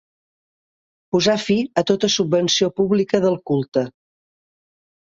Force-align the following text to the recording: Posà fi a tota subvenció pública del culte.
Posà 1.15 1.35
fi 1.43 1.59
a 1.83 1.85
tota 1.91 2.11
subvenció 2.17 2.73
pública 2.81 3.25
del 3.29 3.39
culte. 3.53 3.89